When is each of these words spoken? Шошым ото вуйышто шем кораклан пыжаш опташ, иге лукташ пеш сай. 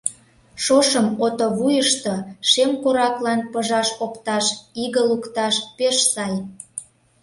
Шошым 0.63 1.07
ото 1.25 1.45
вуйышто 1.57 2.13
шем 2.49 2.71
кораклан 2.83 3.41
пыжаш 3.51 3.89
опташ, 4.05 4.45
иге 4.83 5.01
лукташ 5.09 5.55
пеш 5.77 5.97
сай. 6.13 6.33